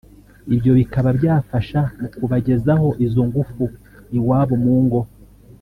[0.53, 3.63] ibyo bikaba byafasha mu kubagezaho izo ngufu
[4.17, 5.01] iwabo mu ngo